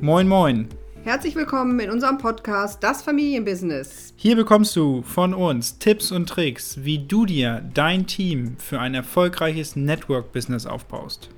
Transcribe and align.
Moin, 0.00 0.28
moin. 0.28 0.68
Herzlich 1.02 1.34
willkommen 1.34 1.80
in 1.80 1.90
unserem 1.90 2.18
Podcast 2.18 2.80
Das 2.84 3.02
Familienbusiness. 3.02 4.14
Hier 4.14 4.36
bekommst 4.36 4.76
du 4.76 5.02
von 5.02 5.34
uns 5.34 5.80
Tipps 5.80 6.12
und 6.12 6.28
Tricks, 6.28 6.84
wie 6.84 7.04
du 7.04 7.26
dir 7.26 7.68
dein 7.74 8.06
Team 8.06 8.56
für 8.58 8.78
ein 8.78 8.94
erfolgreiches 8.94 9.74
Network-Business 9.74 10.66
aufbaust. 10.66 11.30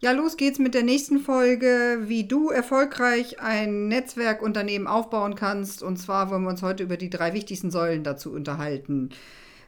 Ja, 0.00 0.12
los 0.12 0.36
geht's 0.36 0.58
mit 0.58 0.74
der 0.74 0.82
nächsten 0.82 1.18
Folge, 1.18 2.02
wie 2.02 2.24
du 2.24 2.50
erfolgreich 2.50 3.40
ein 3.40 3.88
Netzwerkunternehmen 3.88 4.86
aufbauen 4.86 5.36
kannst. 5.36 5.82
Und 5.82 5.96
zwar 5.96 6.28
wollen 6.28 6.42
wir 6.42 6.50
uns 6.50 6.60
heute 6.60 6.82
über 6.82 6.98
die 6.98 7.08
drei 7.08 7.32
wichtigsten 7.32 7.70
Säulen 7.70 8.04
dazu 8.04 8.30
unterhalten. 8.30 9.08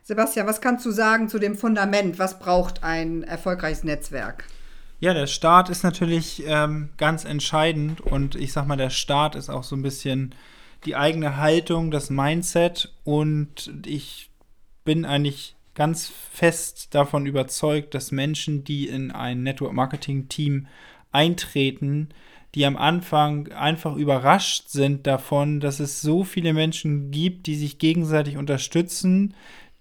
Sebastian, 0.06 0.46
was 0.46 0.60
kannst 0.60 0.84
du 0.84 0.90
sagen 0.90 1.30
zu 1.30 1.38
dem 1.38 1.56
Fundament? 1.56 2.18
Was 2.18 2.38
braucht 2.38 2.84
ein 2.84 3.22
erfolgreiches 3.22 3.84
Netzwerk? 3.84 4.44
Ja, 5.00 5.14
der 5.14 5.26
Start 5.26 5.70
ist 5.70 5.82
natürlich 5.82 6.44
ähm, 6.46 6.90
ganz 6.98 7.24
entscheidend 7.24 8.02
und 8.02 8.34
ich 8.34 8.52
sag 8.52 8.66
mal, 8.66 8.76
der 8.76 8.90
Start 8.90 9.34
ist 9.34 9.48
auch 9.48 9.64
so 9.64 9.74
ein 9.74 9.82
bisschen 9.82 10.34
die 10.84 10.94
eigene 10.94 11.38
Haltung, 11.38 11.90
das 11.90 12.10
Mindset 12.10 12.92
und 13.04 13.72
ich 13.86 14.30
bin 14.84 15.06
eigentlich 15.06 15.56
ganz 15.74 16.12
fest 16.30 16.94
davon 16.94 17.24
überzeugt, 17.24 17.94
dass 17.94 18.12
Menschen, 18.12 18.62
die 18.62 18.86
in 18.86 19.10
ein 19.10 19.42
Network 19.42 19.72
Marketing 19.72 20.28
Team 20.28 20.66
eintreten, 21.12 22.10
die 22.54 22.66
am 22.66 22.76
Anfang 22.76 23.50
einfach 23.52 23.96
überrascht 23.96 24.68
sind 24.68 25.06
davon, 25.06 25.60
dass 25.60 25.80
es 25.80 26.02
so 26.02 26.22
viele 26.22 26.52
Menschen 26.52 27.10
gibt, 27.10 27.46
die 27.46 27.56
sich 27.56 27.78
gegenseitig 27.78 28.36
unterstützen, 28.36 29.34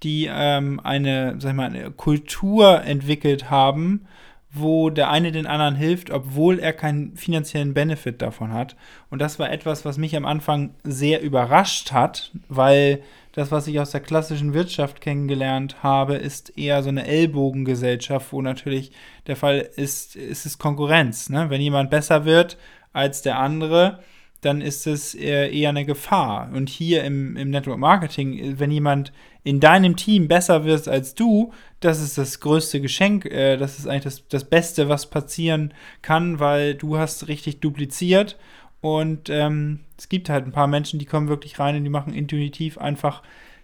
die 0.03 0.29
ähm, 0.31 0.79
eine, 0.81 1.35
sag 1.39 1.51
ich 1.51 1.55
mal, 1.55 1.65
eine 1.65 1.91
Kultur 1.91 2.83
entwickelt 2.83 3.49
haben, 3.49 4.05
wo 4.53 4.91
der 4.91 5.09
eine 5.09 5.31
den 5.31 5.47
anderen 5.47 5.75
hilft, 5.75 6.11
obwohl 6.11 6.59
er 6.59 6.73
keinen 6.73 7.17
finanziellen 7.17 7.73
Benefit 7.73 8.21
davon 8.21 8.53
hat. 8.53 8.75
Und 9.09 9.19
das 9.19 9.39
war 9.39 9.51
etwas, 9.51 9.83
was 9.83 9.97
mich 9.97 10.15
am 10.15 10.25
Anfang 10.25 10.75
sehr 10.83 11.21
überrascht 11.23 11.91
hat, 11.91 12.31
weil 12.49 13.01
das, 13.31 13.51
was 13.51 13.65
ich 13.65 13.79
aus 13.79 13.89
der 13.89 14.01
klassischen 14.01 14.53
Wirtschaft 14.53 15.01
kennengelernt 15.01 15.81
habe, 15.81 16.15
ist 16.15 16.55
eher 16.55 16.83
so 16.83 16.89
eine 16.89 17.07
Ellbogengesellschaft, 17.07 18.31
wo 18.31 18.43
natürlich 18.43 18.91
der 19.25 19.35
Fall 19.35 19.67
ist, 19.75 20.15
ist 20.15 20.45
es 20.45 20.59
Konkurrenz. 20.59 21.29
Ne? 21.29 21.49
Wenn 21.49 21.61
jemand 21.61 21.89
besser 21.89 22.25
wird 22.25 22.59
als 22.93 23.23
der 23.23 23.39
andere, 23.39 24.03
dann 24.45 24.61
ist 24.61 24.87
es 24.87 25.15
eher 25.15 25.69
eine 25.69 25.85
Gefahr. 25.85 26.49
Und 26.53 26.69
hier 26.69 27.03
im, 27.03 27.35
im 27.37 27.49
Network 27.49 27.79
Marketing, 27.79 28.59
wenn 28.59 28.71
jemand 28.71 29.11
in 29.43 29.59
deinem 29.59 29.95
Team 29.95 30.27
besser 30.27 30.63
wird 30.63 30.87
als 30.87 31.15
du, 31.15 31.51
das 31.79 32.01
ist 32.01 32.17
das 32.17 32.39
größte 32.39 32.81
Geschenk. 32.81 33.25
Äh, 33.25 33.57
das 33.57 33.79
ist 33.79 33.87
eigentlich 33.87 34.03
das, 34.03 34.27
das 34.27 34.45
Beste, 34.45 34.89
was 34.89 35.09
passieren 35.09 35.73
kann, 36.01 36.39
weil 36.39 36.75
du 36.75 36.97
hast 36.97 37.27
richtig 37.27 37.59
dupliziert. 37.59 38.37
Und 38.81 39.29
ähm, 39.29 39.79
es 39.97 40.09
gibt 40.09 40.29
halt 40.29 40.45
ein 40.45 40.51
paar 40.51 40.67
Menschen, 40.67 40.99
die 40.99 41.05
kommen 41.05 41.29
wirklich 41.29 41.59
rein 41.59 41.75
und 41.75 41.83
die 41.83 41.89
machen 41.89 42.13
intuitiv 42.13 42.77
einfach 42.77 43.21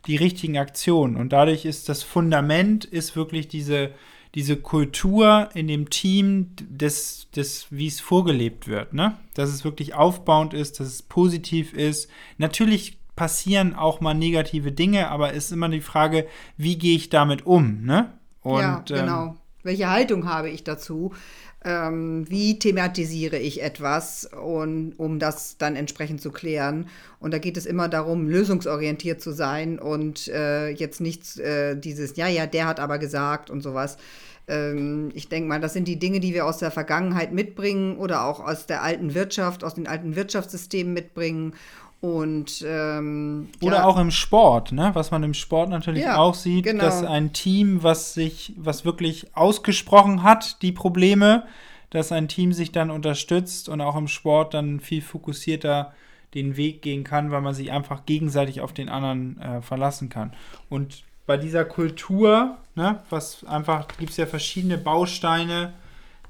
die 0.08 0.16
richtigen 0.16 0.58
Aktionen. 0.58 1.16
Und 1.16 1.34
dadurch 1.34 1.66
ist 1.66 1.90
das 1.90 2.04
Fundament, 2.04 2.86
ist 2.86 3.16
wirklich 3.16 3.48
diese, 3.48 3.92
diese 4.36 4.58
Kultur 4.58 5.50
in 5.54 5.68
dem 5.68 5.90
Team, 5.90 6.52
des, 6.60 7.30
des, 7.36 7.68
wie 7.72 7.88
es 7.88 8.00
vorgelebt 8.00 8.68
wird. 8.68 8.94
Ne? 8.94 9.18
Dass 9.34 9.50
es 9.50 9.64
wirklich 9.64 9.96
aufbauend 9.96 10.54
ist, 10.54 10.80
dass 10.80 10.88
es 10.88 11.02
positiv 11.02 11.74
ist. 11.74 12.10
Natürlich 12.38 13.00
passieren 13.16 13.76
auch 13.76 14.02
mal 14.02 14.14
negative 14.14 14.72
Dinge, 14.72 15.10
aber 15.10 15.34
es 15.34 15.46
ist 15.46 15.52
immer 15.52 15.68
die 15.68 15.82
Frage, 15.82 16.28
wie 16.58 16.78
gehe 16.78 16.96
ich 16.96 17.10
damit 17.10 17.46
um, 17.46 17.84
ne? 17.84 18.14
Und, 18.42 18.62
ja, 18.62 18.84
genau. 18.88 19.26
Ähm, 19.26 19.38
Welche 19.64 19.90
Haltung 19.90 20.30
habe 20.30 20.50
ich 20.50 20.64
dazu? 20.64 21.14
Ähm, 21.66 22.26
wie 22.30 22.58
thematisiere 22.58 23.38
ich 23.38 23.62
etwas, 23.62 24.26
und, 24.26 24.94
um 24.98 25.20
das 25.20 25.58
dann 25.58 25.76
entsprechend 25.76 26.22
zu 26.22 26.32
klären? 26.32 26.88
Und 27.20 27.34
da 27.34 27.38
geht 27.38 27.58
es 27.58 27.66
immer 27.66 27.90
darum, 27.90 28.30
lösungsorientiert 28.30 29.22
zu 29.22 29.32
sein 29.34 29.78
und 29.78 30.30
äh, 30.30 30.70
jetzt 30.70 31.02
nicht 31.02 31.38
äh, 31.38 31.76
dieses, 31.76 32.16
ja, 32.16 32.28
ja, 32.28 32.46
der 32.46 32.66
hat 32.66 32.80
aber 32.80 32.98
gesagt 32.98 33.50
und 33.50 33.62
sowas. 33.62 33.98
Ähm, 34.48 35.12
ich 35.14 35.28
denke 35.28 35.50
mal, 35.50 35.60
das 35.60 35.74
sind 35.74 35.88
die 35.88 36.00
Dinge, 36.00 36.20
die 36.20 36.34
wir 36.34 36.46
aus 36.46 36.58
der 36.58 36.72
Vergangenheit 36.72 37.34
mitbringen 37.34 37.98
oder 37.98 38.26
auch 38.26 38.40
aus 38.40 38.66
der 38.66 38.82
alten 38.82 39.14
Wirtschaft, 39.14 39.64
aus 39.64 39.76
den 39.76 39.88
alten 39.88 40.16
Wirtschaftssystemen 40.16 40.94
mitbringen. 40.94 41.54
Und 42.02 42.64
ähm, 42.66 43.50
oder 43.62 43.78
ja. 43.78 43.86
auch 43.86 43.98
im 43.98 44.12
Sport, 44.12 44.72
ne? 44.72 44.92
Was 44.94 45.12
man 45.12 45.22
im 45.24 45.34
Sport 45.34 45.70
natürlich 45.70 46.04
ja, 46.04 46.18
auch 46.18 46.34
sieht, 46.34 46.64
genau. 46.64 46.84
dass 46.84 47.04
ein 47.04 47.34
Team, 47.34 47.84
was 47.84 48.14
sich, 48.14 48.54
was 48.56 48.86
wirklich 48.86 49.36
ausgesprochen 49.36 50.24
hat, 50.24 50.62
die 50.62 50.72
Probleme, 50.72 51.44
dass 51.90 52.14
ein 52.14 52.30
Team 52.30 52.54
sich 52.54 52.72
dann 52.72 52.90
unterstützt 52.90 53.68
und 53.68 53.82
auch 53.82 53.98
im 53.98 54.08
Sport 54.08 54.54
dann 54.54 54.80
viel 54.80 55.02
fokussierter 55.02 55.94
den 56.34 56.58
Weg 56.58 56.82
gehen 56.82 57.04
kann, 57.04 57.32
weil 57.32 57.42
man 57.42 57.54
sich 57.54 57.72
einfach 57.72 58.06
gegenseitig 58.06 58.62
auf 58.62 58.74
den 58.74 58.88
anderen 58.88 59.40
äh, 59.42 59.62
verlassen 59.62 60.10
kann. 60.10 60.34
Und 60.70 61.04
bei 61.26 61.38
dieser 61.38 61.66
Kultur, 61.66 62.58
ne, 62.76 63.02
was 63.10 63.44
einfach, 63.44 63.88
gibt 63.98 64.12
es 64.12 64.18
ja 64.18 64.26
verschiedene 64.26 64.78
Bausteine, 64.78 65.74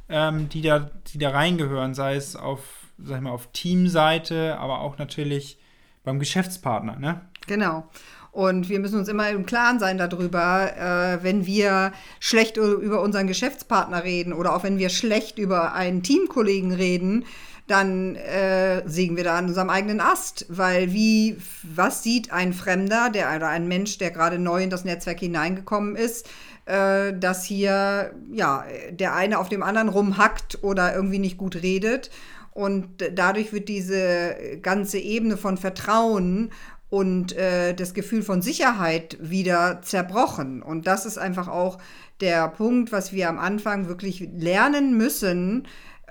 ähm, 0.08 0.50
die, 0.50 0.62
da, 0.62 0.90
die 1.14 1.20
da 1.20 1.30
reingehören, 1.30 1.94
sei 1.94 2.16
es 2.16 2.36
auf, 2.36 2.79
sag 3.04 3.18
ich 3.18 3.24
mal, 3.24 3.32
auf 3.32 3.52
Teamseite, 3.52 4.58
aber 4.58 4.82
auch 4.82 4.98
natürlich 4.98 5.60
beim 6.04 6.20
Geschäftspartner, 6.20 6.98
ne? 6.98 7.22
Genau. 7.48 7.88
Und 8.32 8.70
wir 8.70 8.80
müssen 8.80 9.00
uns 9.00 9.08
immer 9.08 9.30
im 9.30 9.46
Klaren 9.46 9.80
sein 9.80 9.98
darüber, 9.98 10.72
äh, 10.78 11.24
wenn 11.24 11.46
wir 11.46 11.92
schlecht 12.20 12.58
über 12.58 13.02
unseren 13.02 13.28
Geschäftspartner 13.28 14.04
reden 14.04 14.34
oder 14.34 14.56
auch 14.56 14.64
wenn 14.64 14.78
wir 14.78 14.90
schlecht 14.90 15.40
über 15.40 15.74
einen 15.74 16.04
Teamkollegen 16.04 16.72
reden, 16.72 17.26
dann 17.66 18.16
äh, 18.16 18.88
sägen 18.88 19.16
wir 19.16 19.24
da 19.24 19.38
an 19.38 19.48
unserem 19.48 19.70
eigenen 19.70 20.00
Ast. 20.00 20.46
Weil 20.50 20.94
wie, 20.94 21.38
was 21.64 22.04
sieht 22.04 22.32
ein 22.32 22.54
Fremder, 22.54 23.10
der 23.10 23.36
oder 23.36 23.48
ein 23.50 23.68
Mensch, 23.68 23.98
der 23.98 24.12
gerade 24.12 24.40
neu 24.40 24.64
in 24.64 24.70
das 24.70 24.86
Netzwerk 24.86 25.20
hineingekommen 25.20 25.96
ist, 25.96 26.30
äh, 26.66 27.14
dass 27.18 27.44
hier 27.44 28.14
ja 28.32 28.64
der 28.92 29.16
eine 29.16 29.40
auf 29.40 29.50
dem 29.50 29.64
anderen 29.64 29.90
rumhackt 29.90 30.60
oder 30.64 30.94
irgendwie 30.94 31.20
nicht 31.20 31.38
gut 31.38 31.58
redet. 31.58 32.10
Und 32.52 32.88
dadurch 33.16 33.54
wird 33.54 33.70
diese 33.70 34.36
ganze 34.62 34.98
Ebene 34.98 35.38
von 35.38 35.58
Vertrauen 35.58 36.52
und 36.90 37.38
äh, 37.38 37.74
das 37.74 37.94
Gefühl 37.94 38.24
von 38.24 38.42
Sicherheit 38.42 39.18
wieder 39.22 39.82
zerbrochen. 39.82 40.62
Und 40.62 40.88
das 40.88 41.06
ist 41.06 41.18
einfach 41.18 41.48
auch 41.48 41.78
der 42.20 42.48
Punkt, 42.50 42.92
was 42.92 43.14
wir 43.14 43.30
am 43.30 43.38
Anfang 43.38 43.88
wirklich 43.88 44.28
lernen 44.36 44.98
müssen, 44.98 45.68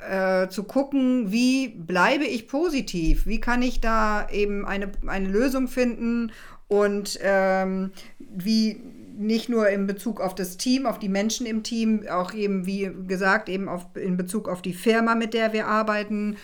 äh, 0.08 0.48
zu 0.48 0.62
gucken, 0.62 1.32
wie 1.32 1.68
bleibe 1.68 2.24
ich 2.24 2.46
positiv, 2.46 3.26
wie 3.26 3.40
kann 3.40 3.62
ich 3.62 3.80
da 3.80 4.28
eben 4.30 4.64
eine, 4.64 4.92
eine 5.06 5.28
Lösung 5.28 5.66
finden 5.66 6.30
und 6.68 7.18
ähm, 7.22 7.90
wie 8.18 8.80
nicht 9.18 9.48
nur 9.48 9.68
in 9.68 9.86
Bezug 9.86 10.20
auf 10.20 10.34
das 10.34 10.56
Team, 10.56 10.86
auf 10.86 10.98
die 10.98 11.08
Menschen 11.08 11.46
im 11.46 11.62
Team, 11.62 12.06
auch 12.08 12.32
eben, 12.32 12.66
wie 12.66 12.90
gesagt, 13.06 13.48
eben 13.48 13.68
auf, 13.68 13.86
in 13.94 14.16
Bezug 14.16 14.48
auf 14.48 14.62
die 14.62 14.72
Firma, 14.72 15.14
mit 15.14 15.34
der 15.34 15.52
wir 15.52 15.66
arbeiten. 15.66 16.36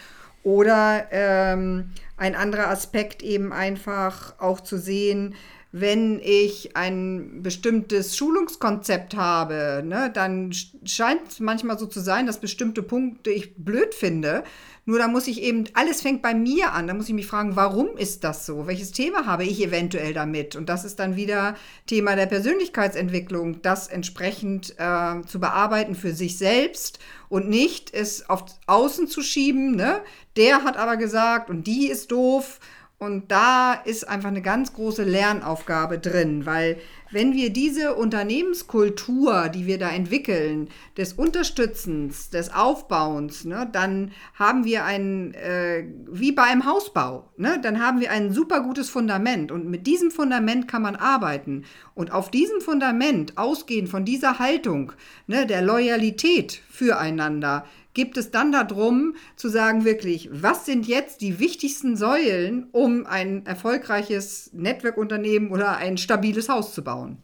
Oder 0.43 1.07
ähm, 1.11 1.91
ein 2.17 2.35
anderer 2.35 2.69
Aspekt 2.69 3.23
eben 3.23 3.53
einfach 3.53 4.39
auch 4.39 4.61
zu 4.61 4.77
sehen, 4.77 5.35
wenn 5.77 6.21
ich 6.23 6.77
ein 6.77 7.43
bestimmtes 7.43 8.17
Schulungskonzept 8.17 9.17
habe, 9.17 9.83
ne, 9.85 10.09
dann 10.09 10.53
scheint 10.85 11.27
es 11.27 11.41
manchmal 11.41 11.81
so 11.81 11.87
zu 11.87 11.99
sein, 11.99 12.27
dass 12.27 12.39
bestimmte 12.39 12.81
Punkte 12.81 13.31
ich 13.31 13.57
blöd 13.57 13.93
finde. 13.93 14.45
Nur 14.85 14.99
da 14.99 15.09
muss 15.09 15.27
ich 15.27 15.43
eben, 15.43 15.65
alles 15.75 16.01
fängt 16.01 16.23
bei 16.23 16.33
mir 16.33 16.75
an. 16.75 16.87
Da 16.87 16.95
muss 16.95 17.09
ich 17.09 17.15
mich 17.15 17.27
fragen, 17.27 17.57
warum 17.57 17.97
ist 17.97 18.23
das 18.23 18.47
so? 18.47 18.69
Welches 18.69 18.93
Thema 18.93 19.27
habe 19.27 19.43
ich 19.43 19.61
eventuell 19.61 20.15
damit? 20.15 20.55
Und 20.55 20.69
das 20.69 20.85
ist 20.85 21.01
dann 21.01 21.17
wieder 21.17 21.57
Thema 21.89 22.15
der 22.15 22.27
Persönlichkeitsentwicklung, 22.27 23.61
das 23.63 23.89
entsprechend 23.89 24.77
äh, 24.79 25.23
zu 25.27 25.41
bearbeiten 25.41 25.97
für 25.97 26.13
sich 26.13 26.39
selbst 26.39 27.01
und 27.29 27.49
nicht 27.49 27.93
es 27.93 28.31
auf 28.31 28.45
Außen 28.69 29.09
zu 29.09 29.23
schieben. 29.23 29.75
Ne? 29.75 30.03
Der 30.37 30.63
hat 30.63 30.77
aber 30.77 30.97
gesagt 30.99 31.51
und 31.51 31.67
die 31.67 31.89
ist 31.89 32.13
doof 32.13 32.61
und 32.99 33.31
da 33.31 33.75
ist 33.75 34.09
einfach 34.09 34.29
eine 34.29 34.41
ganz 34.41 34.73
große 34.73 35.03
Lernaufgabe 35.03 35.99
drin, 35.99 36.47
weil 36.47 36.79
wenn 37.11 37.33
wir 37.33 37.51
diese 37.51 37.95
Unternehmenskultur, 37.95 39.49
die 39.49 39.67
wir 39.67 39.79
da 39.79 39.91
entwickeln, 39.91 40.69
des 40.97 41.13
Unterstützens, 41.13 42.31
des 42.31 42.53
Aufbauens, 42.53 43.45
ne, 43.45 43.69
dann 43.71 44.13
haben 44.35 44.65
wir 44.65 44.85
ein, 44.85 45.35
äh, 45.35 45.85
wie 46.11 46.37
einem 46.37 46.67
Hausbau, 46.67 47.31
ne, 47.37 47.61
dann 47.63 47.81
haben 47.81 48.01
wir 48.01 48.11
ein 48.11 48.33
super 48.33 48.63
gutes 48.63 48.91
Fundament 48.91 49.53
und 49.53 49.69
mit 49.69 49.87
diesem 49.87 50.11
Fundament 50.11 50.67
kann 50.67 50.83
man 50.83 50.97
arbeiten. 50.97 51.65
Und 51.95 52.11
auf 52.11 52.31
diesem 52.31 52.61
Fundament, 52.61 53.39
ausgehend 53.39 53.89
von 53.89 54.05
dieser 54.05 54.39
Haltung, 54.39 54.93
ne, 55.27 55.47
der 55.47 55.63
Loyalität 55.63 56.61
füreinander, 56.69 57.65
gibt 57.95 58.17
es 58.17 58.31
dann 58.31 58.53
darum 58.53 59.15
zu 59.37 59.49
sagen, 59.49 59.85
wirklich, 59.85 60.29
was 60.33 60.67
sind 60.67 60.87
jetzt 60.87 61.21
die 61.21 61.39
wichtigsten 61.39 61.97
Säulen, 61.97 62.69
um 62.73 63.07
ein 63.07 63.47
erfolgreiches 63.47 64.51
Network-Unternehmen 64.53 65.51
oder 65.51 65.77
ein 65.77 65.97
stabiles 65.97 66.49
Haus 66.49 66.75
zu 66.75 66.85
bauen? 66.85 67.19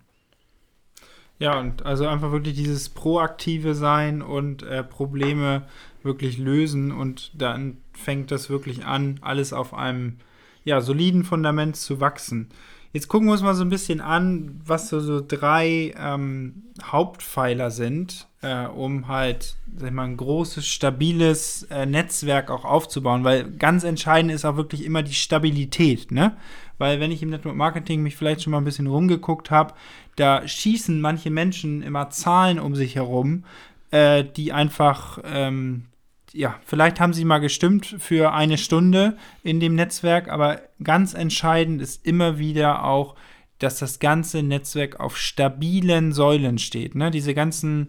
Ja, 1.41 1.59
und 1.59 1.85
also 1.87 2.07
einfach 2.07 2.33
wirklich 2.33 2.55
dieses 2.55 2.91
proaktive 2.91 3.75
Sein 3.75 4.23
und 4.23 4.63
äh, 4.63 4.85
Probleme 4.85 5.63
wirklich 6.03 6.39
lösen 6.39 6.93
und 6.93 7.33
dann 7.35 7.79
fängt 7.93 8.31
das 8.31 8.51
wirklich 8.51 8.85
an, 8.85 9.19
alles 9.23 9.53
auf 9.53 9.75
einem 9.75 10.17
ja, 10.65 10.81
soliden 10.81 11.25
Fundament 11.25 11.77
zu 11.77 12.01
wachsen. 12.01 12.49
Jetzt 12.93 13.07
gucken 13.07 13.29
wir 13.29 13.33
uns 13.33 13.43
mal 13.43 13.55
so 13.55 13.63
ein 13.63 13.71
bisschen 13.71 14.01
an, 14.01 14.61
was 14.65 14.89
so, 14.89 14.99
so 14.99 15.23
drei 15.27 15.95
ähm, 15.97 16.65
Hauptpfeiler 16.83 17.71
sind, 17.71 18.27
äh, 18.43 18.67
um 18.67 19.07
halt, 19.07 19.55
sag 19.77 19.89
ich 19.89 19.95
mal, 19.95 20.05
ein 20.05 20.17
großes, 20.17 20.67
stabiles 20.67 21.65
äh, 21.71 21.87
Netzwerk 21.87 22.51
auch 22.51 22.65
aufzubauen, 22.65 23.23
weil 23.23 23.49
ganz 23.49 23.85
entscheidend 23.85 24.33
ist 24.33 24.45
auch 24.45 24.57
wirklich 24.57 24.85
immer 24.85 25.05
die 25.05 25.15
Stabilität, 25.15 26.11
ne? 26.11 26.37
Weil 26.79 26.99
wenn 26.99 27.13
ich 27.13 27.23
im 27.23 27.31
Network 27.31 27.55
Marketing 27.55 28.03
mich 28.03 28.17
vielleicht 28.17 28.43
schon 28.43 28.51
mal 28.51 28.59
ein 28.59 28.65
bisschen 28.65 28.89
rumgeguckt 28.89 29.53
habe, 29.53 29.75
da 30.17 30.49
schießen 30.49 31.01
manche 31.01 31.31
Menschen 31.31 31.83
immer 31.83 32.11
Zahlen 32.11 32.59
um 32.59 32.75
sich 32.75 32.97
herum, 32.97 33.45
äh, 33.93 34.25
die 34.25 34.53
einfach, 34.53 35.21
ähm, 35.25 35.85
ja, 36.33 36.57
vielleicht 36.65 37.01
haben 37.01 37.13
sie 37.13 37.25
mal 37.25 37.39
gestimmt 37.39 37.97
für 37.99 38.33
eine 38.33 38.59
Stunde 38.59 39.17
in 39.43 39.61
dem 39.61 39.75
Netzwerk, 39.75 40.29
aber 40.29 40.61
ganz 40.83 41.15
entscheidend 41.15 41.83
ist 41.83 42.07
immer 42.07 42.39
wieder 42.39 42.85
auch, 42.85 43.17
dass 43.59 43.79
das 43.79 43.99
ganze 43.99 44.43
Netzwerk 44.43 45.01
auf 45.01 45.17
stabilen 45.17 46.13
Säulen 46.13 46.59
steht. 46.59 46.95
Ne? 46.95 47.11
Diese 47.11 47.35
ganzen 47.35 47.89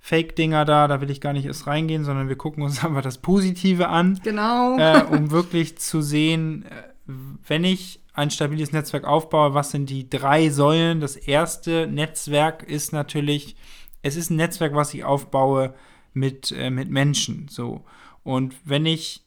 Fake-Dinger 0.00 0.64
da, 0.64 0.88
da 0.88 1.00
will 1.00 1.10
ich 1.10 1.20
gar 1.20 1.32
nicht 1.32 1.46
erst 1.46 1.66
reingehen, 1.66 2.04
sondern 2.04 2.28
wir 2.28 2.36
gucken 2.36 2.62
uns 2.62 2.84
einfach 2.84 3.02
das 3.02 3.18
Positive 3.18 3.88
an. 3.88 4.20
Genau. 4.22 4.76
Äh, 4.78 5.04
um 5.04 5.30
wirklich 5.30 5.78
zu 5.78 6.02
sehen, 6.02 6.64
äh, 6.66 7.12
wenn 7.46 7.64
ich 7.64 8.00
ein 8.12 8.30
stabiles 8.30 8.72
Netzwerk 8.72 9.04
aufbaue, 9.04 9.54
was 9.54 9.70
sind 9.70 9.90
die 9.90 10.08
drei 10.08 10.48
Säulen? 10.48 11.00
Das 11.00 11.16
erste 11.16 11.86
Netzwerk 11.86 12.62
ist 12.62 12.92
natürlich, 12.92 13.56
es 14.02 14.16
ist 14.16 14.30
ein 14.30 14.36
Netzwerk, 14.36 14.74
was 14.74 14.94
ich 14.94 15.04
aufbaue 15.04 15.74
mit, 16.14 16.52
äh, 16.52 16.70
mit 16.70 16.90
Menschen. 16.90 17.48
So. 17.48 17.84
Und 18.22 18.54
wenn 18.64 18.86
ich 18.86 19.24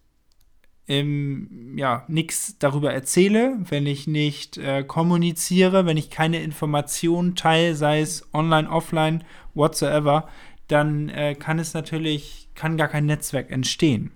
ähm, 0.88 1.74
ja, 1.78 2.06
nichts 2.07 2.57
darüber 2.60 2.94
erzähle, 2.94 3.57
wenn 3.69 3.86
ich 3.86 4.07
nicht 4.07 4.57
äh, 4.57 4.84
kommuniziere, 4.84 5.86
wenn 5.86 5.98
ich 5.98 6.10
keine 6.10 6.42
Informationen 6.42 7.36
teile, 7.36 7.75
sei 7.75 8.00
es 8.00 8.28
online, 8.34 8.69
offline, 8.69 9.24
whatsoever, 9.54 10.30
dann 10.68 11.10
äh, 11.10 11.36
kann 11.36 11.60
es 11.60 11.74
natürlich, 11.74 12.48
kann 12.56 12.78
gar 12.78 12.88
kein 12.88 13.06
Netzwerk 13.06 13.51
entstehen. 13.51 14.12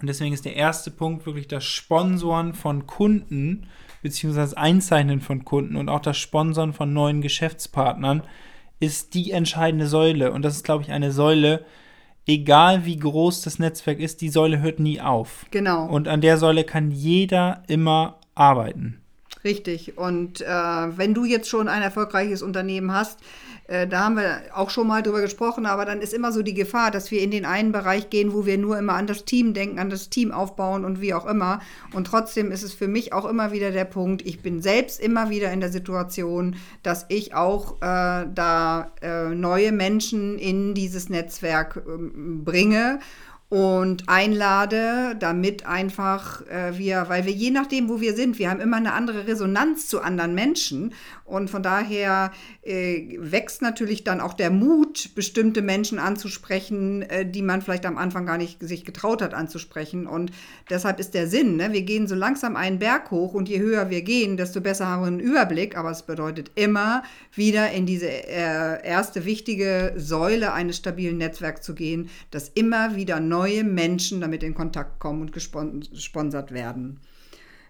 Und 0.00 0.06
deswegen 0.06 0.32
ist 0.32 0.44
der 0.44 0.56
erste 0.56 0.90
Punkt 0.90 1.26
wirklich 1.26 1.48
das 1.48 1.64
Sponsoren 1.64 2.54
von 2.54 2.86
Kunden, 2.86 3.66
beziehungsweise 4.02 4.50
das 4.50 4.54
Einzeichnen 4.54 5.20
von 5.20 5.44
Kunden 5.44 5.76
und 5.76 5.88
auch 5.88 6.00
das 6.00 6.18
Sponsoren 6.18 6.72
von 6.72 6.92
neuen 6.92 7.20
Geschäftspartnern 7.20 8.22
ist 8.80 9.14
die 9.14 9.32
entscheidende 9.32 9.86
Säule. 9.86 10.32
Und 10.32 10.42
das 10.42 10.56
ist, 10.56 10.64
glaube 10.64 10.84
ich, 10.84 10.92
eine 10.92 11.12
Säule, 11.12 11.64
egal 12.26 12.84
wie 12.84 12.96
groß 12.96 13.42
das 13.42 13.58
Netzwerk 13.58 13.98
ist, 13.98 14.20
die 14.20 14.28
Säule 14.28 14.60
hört 14.60 14.80
nie 14.80 15.00
auf. 15.00 15.46
Genau. 15.50 15.86
Und 15.86 16.08
an 16.08 16.20
der 16.20 16.38
Säule 16.38 16.64
kann 16.64 16.90
jeder 16.90 17.62
immer 17.66 18.20
arbeiten. 18.34 19.00
Richtig. 19.44 19.96
Und 19.96 20.40
äh, 20.40 20.46
wenn 20.46 21.14
du 21.14 21.24
jetzt 21.24 21.48
schon 21.48 21.68
ein 21.68 21.82
erfolgreiches 21.82 22.42
Unternehmen 22.42 22.92
hast, 22.92 23.20
da 23.68 24.04
haben 24.04 24.16
wir 24.16 24.40
auch 24.54 24.70
schon 24.70 24.86
mal 24.86 25.02
drüber 25.02 25.20
gesprochen, 25.20 25.66
aber 25.66 25.84
dann 25.84 26.00
ist 26.00 26.14
immer 26.14 26.32
so 26.32 26.40
die 26.40 26.54
Gefahr, 26.54 26.90
dass 26.90 27.10
wir 27.10 27.20
in 27.20 27.30
den 27.30 27.44
einen 27.44 27.70
Bereich 27.70 28.08
gehen, 28.08 28.32
wo 28.32 28.46
wir 28.46 28.56
nur 28.56 28.78
immer 28.78 28.94
an 28.94 29.06
das 29.06 29.26
Team 29.26 29.52
denken, 29.52 29.78
an 29.78 29.90
das 29.90 30.08
Team 30.08 30.32
aufbauen 30.32 30.86
und 30.86 31.02
wie 31.02 31.12
auch 31.12 31.26
immer. 31.26 31.60
Und 31.92 32.06
trotzdem 32.06 32.50
ist 32.50 32.62
es 32.62 32.72
für 32.72 32.88
mich 32.88 33.12
auch 33.12 33.26
immer 33.26 33.52
wieder 33.52 33.70
der 33.70 33.84
Punkt, 33.84 34.22
ich 34.26 34.40
bin 34.40 34.62
selbst 34.62 34.98
immer 34.98 35.28
wieder 35.28 35.52
in 35.52 35.60
der 35.60 35.70
Situation, 35.70 36.56
dass 36.82 37.04
ich 37.10 37.34
auch 37.34 37.76
äh, 37.82 38.26
da 38.34 38.90
äh, 39.02 39.34
neue 39.34 39.72
Menschen 39.72 40.38
in 40.38 40.72
dieses 40.72 41.10
Netzwerk 41.10 41.82
ähm, 41.86 42.44
bringe 42.44 43.00
und 43.50 44.10
einlade, 44.10 45.16
damit 45.18 45.64
einfach 45.64 46.46
äh, 46.48 46.76
wir, 46.76 47.06
weil 47.08 47.24
wir 47.24 47.32
je 47.32 47.50
nachdem, 47.50 47.88
wo 47.88 47.98
wir 47.98 48.14
sind, 48.14 48.38
wir 48.38 48.50
haben 48.50 48.60
immer 48.60 48.76
eine 48.76 48.92
andere 48.92 49.26
Resonanz 49.26 49.88
zu 49.88 50.02
anderen 50.02 50.34
Menschen 50.34 50.92
und 51.24 51.48
von 51.48 51.62
daher 51.62 52.30
äh, 52.60 53.16
wächst 53.18 53.62
natürlich 53.62 54.04
dann 54.04 54.20
auch 54.20 54.34
der 54.34 54.50
Mut, 54.50 55.14
bestimmte 55.14 55.62
Menschen 55.62 55.98
anzusprechen, 55.98 57.00
äh, 57.02 57.24
die 57.24 57.40
man 57.40 57.62
vielleicht 57.62 57.86
am 57.86 57.96
Anfang 57.96 58.26
gar 58.26 58.36
nicht 58.36 58.62
sich 58.62 58.84
getraut 58.84 59.22
hat 59.22 59.32
anzusprechen 59.32 60.06
und 60.06 60.30
deshalb 60.68 61.00
ist 61.00 61.14
der 61.14 61.26
Sinn, 61.26 61.56
ne? 61.56 61.72
wir 61.72 61.82
gehen 61.82 62.06
so 62.06 62.14
langsam 62.14 62.54
einen 62.54 62.78
Berg 62.78 63.10
hoch 63.10 63.32
und 63.32 63.48
je 63.48 63.60
höher 63.60 63.88
wir 63.88 64.02
gehen, 64.02 64.36
desto 64.36 64.60
besser 64.60 64.88
haben 64.88 65.02
wir 65.02 65.06
einen 65.06 65.20
Überblick, 65.20 65.74
aber 65.74 65.90
es 65.90 66.02
bedeutet 66.02 66.50
immer 66.54 67.02
wieder 67.32 67.70
in 67.70 67.86
diese 67.86 68.10
äh, 68.10 68.86
erste 68.86 69.24
wichtige 69.24 69.94
Säule 69.96 70.52
eines 70.52 70.76
stabilen 70.76 71.16
Netzwerks 71.16 71.62
zu 71.62 71.74
gehen, 71.74 72.10
dass 72.30 72.50
immer 72.50 72.94
wieder 72.94 73.20
neu 73.20 73.37
neue 73.38 73.64
Menschen 73.64 74.20
damit 74.20 74.42
in 74.42 74.54
Kontakt 74.54 74.98
kommen 74.98 75.22
und 75.22 75.32
gesponsert 75.32 76.52
werden. 76.52 77.00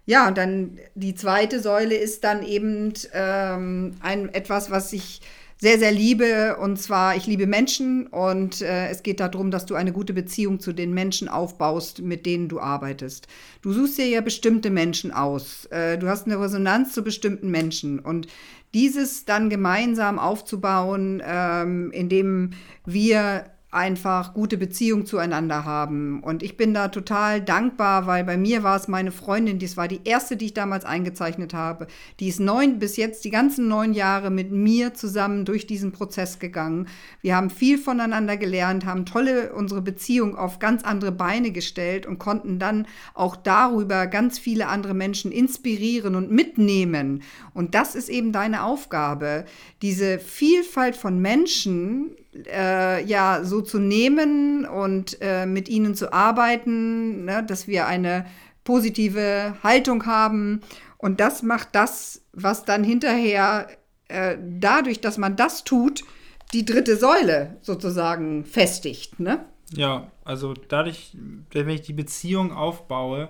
Ja, 0.07 0.27
und 0.27 0.39
dann 0.39 0.79
die 0.95 1.15
zweite 1.15 1.61
Säule 1.61 1.95
ist 1.95 2.25
dann 2.25 2.43
eben 2.43 2.95
ähm, 3.13 3.93
ein, 4.01 4.31
etwas, 4.33 4.71
was 4.71 4.93
ich 4.95 5.21
sehr, 5.61 5.79
sehr 5.79 5.93
liebe. 5.93 6.57
Und 6.57 6.81
zwar, 6.81 7.17
ich 7.17 7.27
liebe 7.27 7.47
Menschen 7.47 8.07
und 8.07 8.63
äh, 8.63 8.89
es 8.89 9.03
geht 9.03 9.21
darum, 9.21 9.51
dass 9.51 9.67
du 9.67 9.75
eine 9.75 9.93
gute 9.93 10.15
Beziehung 10.15 10.61
zu 10.61 10.73
den 10.73 10.95
Menschen 10.95 11.29
aufbaust, 11.29 12.01
mit 12.01 12.25
denen 12.25 12.49
du 12.49 12.59
arbeitest. 12.59 13.27
Du 13.61 13.73
suchst 13.73 13.99
dir 13.99 14.09
ja 14.09 14.23
bestimmte 14.23 14.71
Menschen 14.71 15.13
aus. 15.13 15.67
Äh, 15.67 15.99
du 15.99 16.09
hast 16.09 16.27
eine 16.27 16.41
Resonanz 16.41 16.95
zu 16.95 17.03
bestimmten 17.03 17.51
Menschen. 17.51 17.99
Und 17.99 18.29
dieses 18.73 19.27
dann 19.27 19.51
gemeinsam 19.51 20.19
aufzubauen, 20.19 21.23
ähm, 21.25 21.91
indem 21.91 22.53
wir 22.87 23.45
einfach 23.79 24.35
gute 24.35 24.59
Beziehung 24.59 25.07
zueinander 25.07 25.65
haben. 25.65 26.21
Und 26.21 26.43
ich 26.43 26.57
bin 26.57 26.75
da 26.75 26.89
total 26.89 27.41
dankbar, 27.41 28.09
weil 28.09 28.25
bei 28.25 28.37
mir 28.37 28.65
war 28.65 28.75
es 28.75 28.89
meine 28.89 29.13
Freundin, 29.13 29.61
das 29.61 29.77
war 29.77 29.87
die 29.87 30.01
erste, 30.03 30.37
die 30.37 30.47
ich 30.47 30.55
damals 30.55 30.85
eingezeichnet 30.85 31.55
habe. 31.55 31.87
Die 32.19 32.27
ist 32.27 32.41
neun 32.41 32.81
bis 32.81 32.97
jetzt 32.97 33.25
die 33.25 33.31
ganzen 33.31 33.69
neun 33.69 33.93
Jahre 33.93 34.31
mit 34.31 34.51
mir 34.51 34.95
zusammen 34.95 35.45
durch 35.45 35.69
diesen 35.69 35.93
Prozess 35.93 36.41
gegangen. 36.41 36.89
Wir 37.23 37.37
haben 37.37 37.51
viel 37.51 37.79
voneinander 37.79 38.37
gelernt, 38.37 38.85
haben 38.85 39.07
tolle 39.07 39.53
unsere 39.53 39.81
Beziehung 39.81 40.37
auf 40.37 40.59
ganz 40.59 40.83
andere 40.83 41.13
Beine 41.13 41.53
gestellt 41.53 42.05
und 42.05 42.19
konnten 42.19 42.59
dann 42.59 42.85
auch 43.15 43.37
darüber 43.37 44.09
ganz 44.09 44.41
viele 44.41 44.67
andere 44.67 44.95
Menschen 44.95 45.31
inspirieren 45.31 46.17
und 46.17 46.33
mitnehmen. 46.33 47.23
Und 47.55 47.77
das 47.77 47.95
ist 47.95 48.09
eben 48.09 48.33
deine 48.33 48.65
Aufgabe, 48.65 49.45
diese 49.83 50.19
Vielfalt 50.19 50.97
von 50.97 51.21
Menschen 51.21 52.11
äh, 52.47 53.05
ja 53.05 53.45
so 53.45 53.61
zu 53.61 53.79
nehmen 53.79 54.65
und 54.65 55.19
äh, 55.21 55.47
mit 55.47 55.69
ihnen 55.69 55.95
zu 55.95 56.13
arbeiten, 56.13 57.25
ne, 57.25 57.45
dass 57.45 57.67
wir 57.67 57.87
eine 57.87 58.27
positive 58.65 59.55
Haltung 59.63 60.07
haben. 60.07 60.61
Und 60.99 61.21
das 61.21 61.43
macht 61.43 61.69
das, 61.73 62.23
was 62.33 62.65
dann 62.65 62.85
hinterher 62.85 63.69
äh, 64.09 64.37
dadurch, 64.41 65.01
dass 65.01 65.19
man 65.19 65.37
das 65.37 65.65
tut, 65.65 66.05
die 66.53 66.65
dritte 66.65 66.97
Säule 66.97 67.57
sozusagen 67.61 68.45
festigt. 68.45 69.21
Ne? 69.21 69.45
Ja, 69.73 70.11
also 70.25 70.55
dadurch, 70.55 71.17
wenn 71.51 71.69
ich 71.69 71.83
die 71.83 71.93
Beziehung 71.93 72.53
aufbaue, 72.53 73.29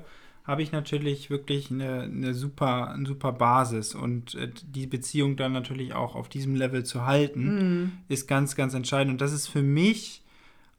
habe 0.48 0.62
ich 0.62 0.72
natürlich 0.72 1.28
wirklich 1.28 1.70
eine, 1.70 2.04
eine, 2.04 2.32
super, 2.32 2.90
eine 2.90 3.06
super 3.06 3.32
Basis. 3.32 3.94
Und 3.94 4.34
äh, 4.34 4.50
die 4.66 4.86
Beziehung 4.86 5.36
dann 5.36 5.52
natürlich 5.52 5.92
auch 5.92 6.14
auf 6.16 6.30
diesem 6.30 6.56
Level 6.56 6.84
zu 6.84 7.04
halten, 7.04 7.82
mm. 7.84 7.92
ist 8.08 8.26
ganz, 8.26 8.56
ganz 8.56 8.72
entscheidend. 8.72 9.12
Und 9.12 9.20
das 9.20 9.34
ist 9.34 9.46
für 9.46 9.62
mich 9.62 10.24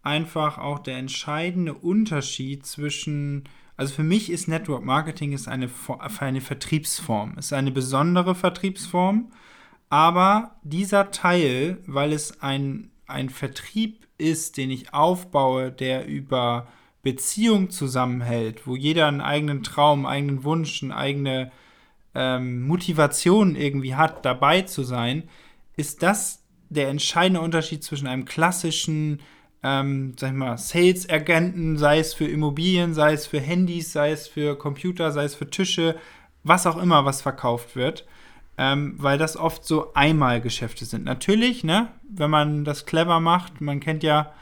einfach 0.01 0.57
auch 0.57 0.79
der 0.79 0.97
entscheidende 0.97 1.75
Unterschied 1.75 2.65
zwischen, 2.65 3.43
also 3.77 3.93
für 3.93 4.03
mich 4.03 4.31
ist 4.31 4.47
Network 4.47 4.83
Marketing 4.83 5.33
ist 5.33 5.47
eine, 5.47 5.69
eine 6.19 6.41
Vertriebsform, 6.41 7.37
ist 7.37 7.53
eine 7.53 7.71
besondere 7.71 8.33
Vertriebsform, 8.33 9.31
aber 9.89 10.55
dieser 10.63 11.11
Teil, 11.11 11.77
weil 11.85 12.11
es 12.11 12.41
ein, 12.41 12.89
ein 13.05 13.29
Vertrieb 13.29 14.07
ist, 14.17 14.57
den 14.57 14.71
ich 14.71 14.95
aufbaue, 14.95 15.71
der 15.71 16.07
über 16.07 16.67
Beziehung 17.01 17.69
zusammenhält, 17.69 18.67
wo 18.67 18.75
jeder 18.75 19.07
einen 19.07 19.21
eigenen 19.21 19.63
Traum, 19.63 20.05
einen 20.05 20.15
eigenen 20.15 20.43
Wunsch, 20.43 20.83
eine 20.83 20.95
eigene 20.95 21.51
ähm, 22.13 22.67
Motivation 22.67 23.55
irgendwie 23.55 23.95
hat, 23.95 24.25
dabei 24.25 24.63
zu 24.63 24.83
sein, 24.83 25.29
ist 25.77 26.03
das 26.03 26.43
der 26.69 26.89
entscheidende 26.89 27.41
Unterschied 27.41 27.83
zwischen 27.83 28.07
einem 28.07 28.25
klassischen, 28.25 29.21
ähm, 29.63 30.13
sag 30.19 30.31
ich 30.31 30.37
mal, 30.37 30.57
Sales-Agenten, 30.57 31.77
sei 31.77 31.99
es 31.99 32.13
für 32.13 32.27
Immobilien, 32.27 32.93
sei 32.93 33.13
es 33.13 33.25
für 33.25 33.39
Handys, 33.39 33.91
sei 33.93 34.11
es 34.11 34.27
für 34.27 34.57
Computer, 34.57 35.11
sei 35.11 35.23
es 35.23 35.35
für 35.35 35.49
Tische, 35.49 35.95
was 36.43 36.67
auch 36.67 36.77
immer, 36.77 37.05
was 37.05 37.21
verkauft 37.21 37.75
wird. 37.75 38.05
Ähm, 38.57 38.95
weil 38.97 39.17
das 39.17 39.37
oft 39.37 39.63
so 39.63 39.93
Einmalgeschäfte 39.93 40.83
sind. 40.83 41.05
Natürlich, 41.05 41.63
ne, 41.63 41.87
wenn 42.09 42.29
man 42.29 42.65
das 42.65 42.85
clever 42.85 43.21
macht, 43.21 43.61
man 43.61 43.79
kennt 43.79 44.03
ja 44.03 44.33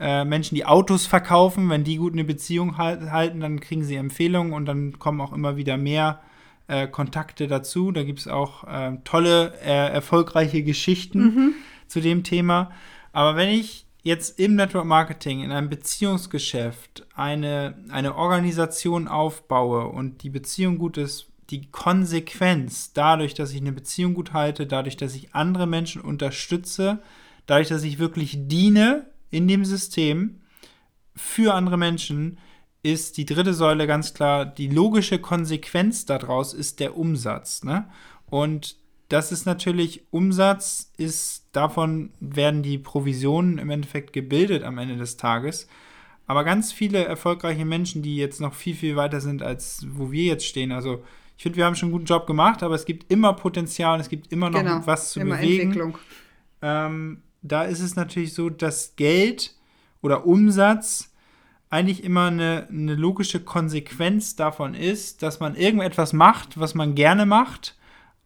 äh, 0.00 0.24
Menschen, 0.24 0.54
die 0.54 0.66
Autos 0.66 1.06
verkaufen, 1.06 1.68
wenn 1.70 1.84
die 1.84 1.96
gut 1.96 2.12
eine 2.12 2.24
Beziehung 2.24 2.78
halt, 2.78 3.10
halten, 3.10 3.40
dann 3.40 3.60
kriegen 3.60 3.84
sie 3.84 3.96
Empfehlungen 3.96 4.52
und 4.52 4.66
dann 4.66 4.98
kommen 4.98 5.20
auch 5.20 5.32
immer 5.32 5.56
wieder 5.56 5.76
mehr 5.76 6.20
äh, 6.66 6.86
Kontakte 6.86 7.46
dazu. 7.46 7.92
Da 7.92 8.02
gibt 8.02 8.20
es 8.20 8.28
auch 8.28 8.64
äh, 8.64 8.98
tolle, 9.04 9.54
äh, 9.64 9.92
erfolgreiche 9.92 10.62
Geschichten. 10.62 11.20
Mhm. 11.20 11.54
zu 11.86 12.00
dem 12.00 12.24
Thema. 12.24 12.70
Aber 13.12 13.36
wenn 13.36 13.48
ich 13.48 13.86
jetzt 14.02 14.38
im 14.38 14.56
Network 14.56 14.84
Marketing, 14.84 15.42
in 15.42 15.52
einem 15.52 15.70
Beziehungsgeschäft 15.70 17.06
eine, 17.14 17.76
eine 17.88 18.16
Organisation 18.16 19.08
aufbaue 19.08 19.86
und 19.86 20.22
die 20.22 20.30
Beziehung 20.30 20.78
gut 20.78 20.98
ist, 20.98 21.28
die 21.50 21.70
Konsequenz 21.70 22.92
dadurch, 22.92 23.34
dass 23.34 23.52
ich 23.52 23.60
eine 23.60 23.72
Beziehung 23.72 24.14
gut 24.14 24.32
halte, 24.32 24.66
dadurch, 24.66 24.96
dass 24.96 25.14
ich 25.14 25.34
andere 25.34 25.66
Menschen 25.66 26.00
unterstütze, 26.00 27.00
dadurch, 27.46 27.68
dass 27.68 27.84
ich 27.84 27.98
wirklich 27.98 28.36
diene 28.48 29.06
in 29.34 29.48
dem 29.48 29.64
System 29.64 30.40
für 31.16 31.54
andere 31.54 31.76
Menschen, 31.76 32.38
ist 32.82 33.16
die 33.16 33.24
dritte 33.24 33.54
Säule 33.54 33.86
ganz 33.86 34.12
klar, 34.12 34.44
die 34.44 34.68
logische 34.68 35.18
Konsequenz 35.18 36.04
daraus 36.04 36.52
ist 36.52 36.80
der 36.80 36.96
Umsatz. 36.96 37.64
Ne? 37.64 37.88
Und 38.26 38.76
das 39.08 39.32
ist 39.32 39.46
natürlich 39.46 40.04
Umsatz, 40.10 40.92
ist 40.98 41.48
davon 41.52 42.10
werden 42.20 42.62
die 42.62 42.78
Provisionen 42.78 43.58
im 43.58 43.70
Endeffekt 43.70 44.12
gebildet 44.12 44.64
am 44.64 44.76
Ende 44.78 44.96
des 44.96 45.16
Tages. 45.16 45.66
Aber 46.26 46.44
ganz 46.44 46.72
viele 46.72 47.04
erfolgreiche 47.04 47.64
Menschen, 47.64 48.02
die 48.02 48.16
jetzt 48.16 48.40
noch 48.40 48.54
viel, 48.54 48.74
viel 48.74 48.96
weiter 48.96 49.20
sind, 49.20 49.42
als 49.42 49.86
wo 49.90 50.12
wir 50.12 50.24
jetzt 50.24 50.46
stehen, 50.46 50.72
also 50.72 51.02
ich 51.36 51.42
finde, 51.42 51.56
wir 51.56 51.64
haben 51.64 51.74
schon 51.74 51.88
einen 51.88 51.94
guten 51.94 52.04
Job 52.04 52.26
gemacht, 52.26 52.62
aber 52.62 52.74
es 52.74 52.84
gibt 52.84 53.10
immer 53.10 53.32
Potenzial, 53.32 53.98
es 53.98 54.08
gibt 54.08 54.30
immer 54.30 54.50
noch 54.50 54.60
genau, 54.60 54.86
was 54.86 55.12
zu 55.12 55.20
immer 55.20 55.36
bewegen. 55.36 55.62
Entwicklung. 55.62 55.98
Ähm, 56.62 57.22
da 57.44 57.62
ist 57.64 57.80
es 57.80 57.94
natürlich 57.94 58.34
so, 58.34 58.50
dass 58.50 58.96
Geld 58.96 59.54
oder 60.00 60.26
Umsatz 60.26 61.12
eigentlich 61.68 62.02
immer 62.02 62.26
eine, 62.26 62.66
eine 62.70 62.94
logische 62.94 63.40
Konsequenz 63.40 64.34
davon 64.34 64.74
ist, 64.74 65.22
dass 65.22 65.40
man 65.40 65.54
irgendetwas 65.54 66.12
macht, 66.12 66.58
was 66.58 66.74
man 66.74 66.94
gerne 66.94 67.26
macht, 67.26 67.76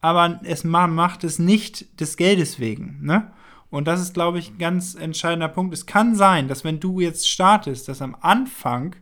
aber 0.01 0.39
es, 0.43 0.63
macht 0.63 1.23
es 1.23 1.37
nicht 1.37 1.99
des 1.99 2.15
Geldes 2.15 2.59
wegen. 2.59 2.99
Ne? 3.01 3.31
Und 3.69 3.87
das 3.87 4.01
ist, 4.01 4.13
glaube 4.13 4.39
ich, 4.39 4.51
ein 4.51 4.57
ganz 4.57 4.95
entscheidender 4.95 5.49
Punkt. 5.49 5.73
Es 5.73 5.85
kann 5.85 6.15
sein, 6.15 6.47
dass 6.47 6.63
wenn 6.63 6.79
du 6.79 7.01
jetzt 7.01 7.29
startest, 7.29 7.87
dass 7.87 8.01
am 8.01 8.15
Anfang 8.21 8.95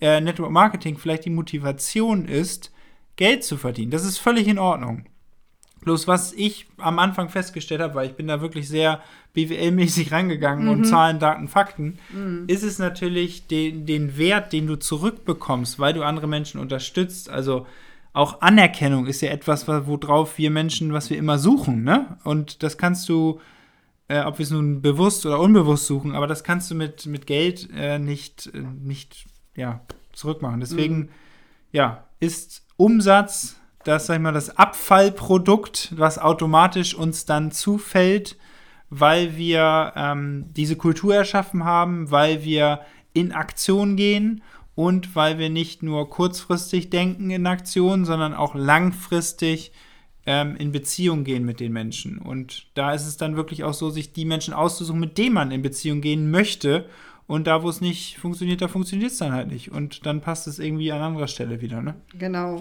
äh, 0.00 0.20
Network 0.20 0.50
Marketing 0.50 0.96
vielleicht 0.96 1.26
die 1.26 1.30
Motivation 1.30 2.26
ist, 2.26 2.72
Geld 3.16 3.44
zu 3.44 3.56
verdienen. 3.56 3.90
Das 3.90 4.04
ist 4.04 4.18
völlig 4.18 4.48
in 4.48 4.58
Ordnung. 4.58 5.04
Bloß 5.84 6.08
was 6.08 6.32
ich 6.32 6.66
am 6.78 6.98
Anfang 6.98 7.28
festgestellt 7.28 7.80
habe, 7.80 7.94
weil 7.94 8.08
ich 8.08 8.16
bin 8.16 8.26
da 8.26 8.40
wirklich 8.40 8.68
sehr 8.68 9.00
BWL-mäßig 9.34 10.10
rangegangen 10.12 10.64
mhm. 10.64 10.70
und 10.70 10.84
Zahlen, 10.84 11.18
Daten, 11.18 11.48
Fakten, 11.48 11.98
mhm. 12.10 12.44
ist 12.46 12.62
es 12.62 12.78
natürlich 12.78 13.46
den, 13.46 13.84
den 13.84 14.16
Wert, 14.16 14.52
den 14.52 14.66
du 14.66 14.76
zurückbekommst, 14.76 15.78
weil 15.78 15.92
du 15.92 16.02
andere 16.02 16.26
Menschen 16.26 16.60
unterstützt. 16.60 17.28
Also 17.28 17.66
auch 18.14 18.40
Anerkennung 18.40 19.06
ist 19.06 19.20
ja 19.20 19.30
etwas, 19.30 19.68
worauf 19.68 20.38
wir 20.38 20.50
Menschen, 20.50 20.92
was 20.92 21.10
wir 21.10 21.18
immer 21.18 21.38
suchen, 21.38 21.82
ne? 21.82 22.16
Und 22.24 22.62
das 22.62 22.78
kannst 22.78 23.08
du, 23.08 23.40
äh, 24.08 24.22
ob 24.22 24.38
wir 24.38 24.44
es 24.44 24.50
nun 24.50 24.80
bewusst 24.80 25.26
oder 25.26 25.40
unbewusst 25.40 25.86
suchen, 25.86 26.14
aber 26.14 26.28
das 26.28 26.44
kannst 26.44 26.70
du 26.70 26.76
mit, 26.76 27.06
mit 27.06 27.26
Geld 27.26 27.68
äh, 27.76 27.98
nicht, 27.98 28.50
äh, 28.54 28.60
nicht 28.60 29.26
ja, 29.56 29.80
zurückmachen. 30.12 30.60
Deswegen, 30.60 30.96
mhm. 30.96 31.08
ja, 31.72 32.04
ist 32.20 32.64
Umsatz 32.76 33.56
das, 33.84 34.06
sag 34.06 34.16
ich 34.16 34.22
mal, 34.22 34.32
das 34.32 34.56
Abfallprodukt, 34.56 35.92
was 35.96 36.18
automatisch 36.18 36.94
uns 36.94 37.24
dann 37.26 37.52
zufällt, 37.52 38.36
weil 38.90 39.36
wir 39.36 39.92
ähm, 39.96 40.46
diese 40.56 40.76
Kultur 40.76 41.14
erschaffen 41.14 41.64
haben, 41.64 42.10
weil 42.10 42.44
wir 42.44 42.80
in 43.12 43.32
Aktion 43.32 43.96
gehen 43.96 44.42
und 44.74 45.14
weil 45.14 45.38
wir 45.38 45.50
nicht 45.50 45.82
nur 45.82 46.10
kurzfristig 46.10 46.90
denken 46.90 47.30
in 47.30 47.46
Aktion, 47.46 48.04
sondern 48.04 48.34
auch 48.34 48.54
langfristig 48.54 49.72
ähm, 50.26 50.56
in 50.56 50.72
Beziehung 50.72 51.24
gehen 51.24 51.44
mit 51.44 51.60
den 51.60 51.72
Menschen. 51.72 52.18
Und 52.18 52.66
da 52.74 52.92
ist 52.92 53.06
es 53.06 53.16
dann 53.16 53.36
wirklich 53.36 53.64
auch 53.64 53.74
so, 53.74 53.90
sich 53.90 54.12
die 54.12 54.24
Menschen 54.24 54.54
auszusuchen, 54.54 55.00
mit 55.00 55.18
denen 55.18 55.34
man 55.34 55.50
in 55.50 55.62
Beziehung 55.62 56.00
gehen 56.00 56.30
möchte. 56.30 56.88
Und 57.26 57.46
da, 57.46 57.62
wo 57.62 57.68
es 57.68 57.80
nicht 57.80 58.18
funktioniert, 58.18 58.60
da 58.60 58.68
funktioniert 58.68 59.12
es 59.12 59.18
dann 59.18 59.32
halt 59.32 59.48
nicht. 59.48 59.70
Und 59.70 60.06
dann 60.06 60.20
passt 60.20 60.46
es 60.46 60.58
irgendwie 60.58 60.92
an 60.92 61.00
anderer 61.00 61.28
Stelle 61.28 61.60
wieder. 61.60 61.80
Ne? 61.82 61.94
Genau 62.18 62.60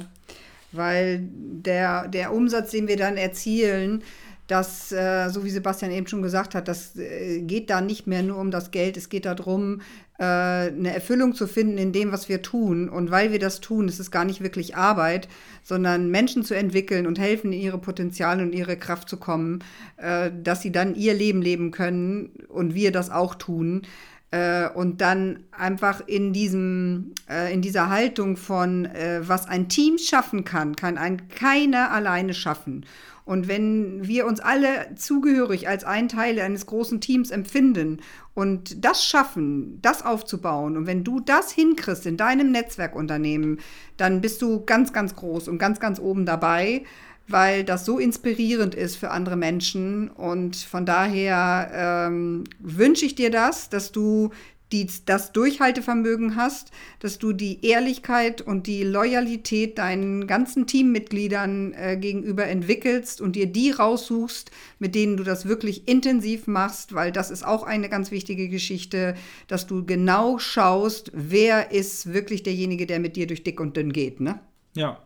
weil 0.76 1.22
der, 1.32 2.08
der 2.08 2.34
Umsatz, 2.34 2.72
den 2.72 2.88
wir 2.88 2.98
dann 2.98 3.18
erzielen, 3.18 4.04
das, 4.48 4.92
äh, 4.92 5.30
so 5.30 5.46
wie 5.46 5.50
Sebastian 5.50 5.92
eben 5.92 6.08
schon 6.08 6.22
gesagt 6.22 6.54
hat, 6.54 6.68
das 6.68 6.96
äh, 6.98 7.42
geht 7.42 7.70
da 7.70 7.80
nicht 7.82 8.08
mehr 8.08 8.24
nur 8.24 8.38
um 8.38 8.52
das 8.52 8.72
Geld, 8.72 8.98
es 8.98 9.08
geht 9.08 9.26
darum, 9.26 9.82
äh, 10.20 10.24
eine 10.24 10.94
Erfüllung 10.94 11.34
zu 11.34 11.48
finden 11.48 11.78
in 11.78 11.92
dem, 11.92 12.12
was 12.12 12.30
wir 12.30 12.42
tun. 12.42 12.90
Und 12.90 13.10
weil 13.10 13.32
wir 13.32 13.40
das 13.40 13.62
tun, 13.62 13.88
ist 13.88 14.00
es 14.00 14.12
gar 14.12 14.26
nicht 14.26 14.42
wirklich 14.42 14.76
Arbeit, 14.76 15.28
sondern 15.64 16.12
Menschen 16.12 16.44
zu 16.44 16.54
entwickeln 16.54 17.08
und 17.08 17.20
helfen, 17.20 17.54
in 17.54 17.62
ihre 17.62 17.78
Potenziale 17.80 18.44
und 18.44 18.54
ihre 18.54 18.78
Kraft 18.78 19.10
zu 19.10 19.18
kommen, 19.18 19.64
äh, 19.98 20.30
dass 20.44 20.62
sie 20.62 20.72
dann 20.72 20.96
ihr 20.96 21.14
Leben 21.14 21.42
leben 21.42 21.72
können 21.72 22.32
und 22.50 22.76
wir 22.76 22.92
das 22.92 23.10
auch 23.10 23.36
tun. 23.36 23.84
Äh, 24.34 24.68
und 24.70 25.00
dann 25.00 25.44
einfach 25.52 26.02
in 26.08 26.34
diesem, 26.34 27.14
äh, 27.30 27.54
in 27.54 27.62
dieser 27.62 27.90
Haltung 27.90 28.36
von, 28.36 28.86
äh, 28.86 29.22
was 29.22 29.48
ein 29.48 29.70
Team 29.70 30.00
schaffen 30.00 30.44
kann, 30.44 30.76
kann 30.76 30.98
ein 30.98 31.30
keiner 31.30 31.92
alleine 31.92 32.34
schaffen. 32.34 32.84
Und 33.26 33.48
wenn 33.48 34.08
wir 34.08 34.26
uns 34.26 34.40
alle 34.40 34.96
zugehörig 34.96 35.70
als 35.70 35.84
ein 35.84 36.08
Teil 36.10 36.40
eines 36.40 36.66
großen 36.66 37.00
Teams 37.00 37.30
empfinden 37.30 38.02
und 38.34 38.84
das 38.84 39.06
schaffen, 39.06 39.78
das 39.84 40.04
aufzubauen, 40.04 40.78
und 40.78 40.88
wenn 40.88 41.04
du 41.04 41.20
das 41.20 41.52
hinkriegst 41.52 42.08
in 42.08 42.18
deinem 42.18 42.52
Netzwerkunternehmen, 42.52 43.60
dann 43.98 44.20
bist 44.20 44.42
du 44.42 44.66
ganz, 44.66 44.94
ganz 44.94 45.16
groß 45.16 45.48
und 45.48 45.60
ganz, 45.60 45.80
ganz 45.80 46.00
oben 46.00 46.26
dabei 46.26 46.86
weil 47.28 47.64
das 47.64 47.86
so 47.86 48.00
inspirierend 48.00 48.76
ist 48.76 48.96
für 48.96 49.12
andere 49.12 49.36
Menschen. 49.36 50.10
Und 50.10 50.56
von 50.56 50.86
daher 50.86 52.08
ähm, 52.10 52.44
wünsche 52.60 53.06
ich 53.06 53.16
dir 53.16 53.32
das, 53.32 53.70
dass 53.70 53.92
du 53.92 54.32
die, 54.74 54.90
das 55.06 55.32
Durchhaltevermögen 55.32 56.36
hast, 56.36 56.72
dass 57.00 57.20
du 57.20 57.32
die 57.32 57.64
Ehrlichkeit 57.66 58.42
und 58.42 58.66
die 58.66 58.84
Loyalität 58.84 59.78
deinen 59.78 60.26
ganzen 60.26 60.66
Teammitgliedern 60.66 61.74
äh, 61.74 61.96
gegenüber 61.96 62.48
entwickelst 62.48 63.22
und 63.22 63.36
dir 63.36 63.46
die 63.46 63.70
raussuchst, 63.70 64.52
mit 64.80 64.96
denen 64.96 65.16
du 65.16 65.24
das 65.24 65.48
wirklich 65.48 65.88
intensiv 65.88 66.48
machst, 66.48 66.96
weil 66.96 67.12
das 67.12 67.30
ist 67.30 67.46
auch 67.46 67.64
eine 67.64 67.88
ganz 67.88 68.10
wichtige 68.10 68.50
Geschichte, 68.50 69.16
dass 69.48 69.68
du 69.68 69.86
genau 69.86 70.40
schaust, 70.40 71.12
wer 71.14 71.72
ist 71.72 72.12
wirklich 72.12 72.42
derjenige, 72.42 72.88
der 72.88 73.00
mit 73.00 73.16
dir 73.16 73.28
durch 73.28 73.44
dick 73.44 73.60
und 73.60 73.78
dünn 73.78 73.94
geht, 73.94 74.20
ne? 74.20 74.40
Ja, 74.74 75.00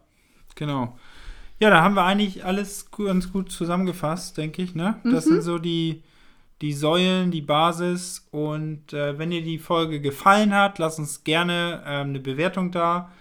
genau. 0.56 0.98
Ja, 1.60 1.70
da 1.72 1.82
haben 1.82 1.96
wir 1.96 2.04
eigentlich 2.04 2.46
alles 2.46 2.92
ganz 2.92 3.32
gut 3.32 3.52
zusammengefasst, 3.52 4.38
denke 4.38 4.62
ich. 4.62 4.76
Ne? 4.76 4.96
Das 5.04 5.26
mhm. 5.26 5.30
sind 5.30 5.42
so 5.42 5.58
die, 5.58 6.04
die 6.62 6.74
Säulen, 6.74 7.32
die 7.32 7.42
Basis. 7.42 8.28
Und 8.32 8.94
äh, 8.94 9.18
wenn 9.18 9.32
dir 9.32 9.42
die 9.42 9.58
Folge 9.58 10.00
gefallen 10.00 10.54
hat, 10.54 10.78
lass 10.78 11.00
uns 11.00 11.24
gerne 11.24 11.82
äh, 11.84 11.90
eine 12.02 12.20
Bewertung 12.20 12.72
da, 12.72 13.12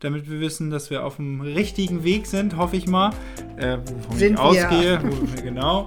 damit 0.00 0.28
wir 0.28 0.40
wissen, 0.40 0.70
dass 0.70 0.90
wir 0.90 1.04
auf 1.04 1.16
dem 1.16 1.40
richtigen 1.40 2.02
Weg 2.02 2.26
sind, 2.26 2.56
hoffe 2.56 2.76
ich 2.76 2.88
mal. 2.88 3.10
Äh, 3.56 3.78
wovon 3.78 4.18
sind 4.18 4.34
ich 4.34 4.40
ausgehe. 4.40 5.00
Wo, 5.02 5.42
genau. 5.42 5.84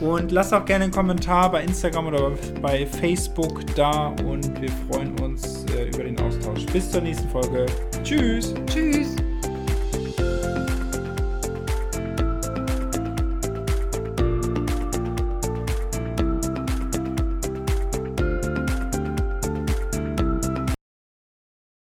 Und 0.00 0.32
lass 0.32 0.52
auch 0.52 0.64
gerne 0.64 0.84
einen 0.84 0.92
Kommentar 0.92 1.50
bei 1.50 1.62
Instagram 1.62 2.06
oder 2.06 2.30
bei 2.62 2.86
Facebook 2.86 3.66
da 3.74 4.08
und 4.24 4.60
wir 4.60 4.70
freuen 4.88 5.18
uns 5.20 5.66
äh, 5.76 5.88
über 5.88 6.04
den 6.04 6.18
Austausch. 6.20 6.64
Bis 6.66 6.90
zur 6.90 7.02
nächsten 7.02 7.28
Folge. 7.28 7.66
Tschüss. 8.02 8.54
Tschüss. 8.66 9.16